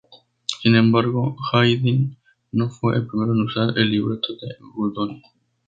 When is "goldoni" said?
4.73-5.21